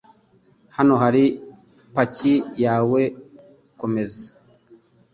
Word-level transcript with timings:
Hano 0.75 0.93
hari 1.03 1.23
paki 1.93 2.33
yawe 2.63 3.01
kumeza. 3.79 4.27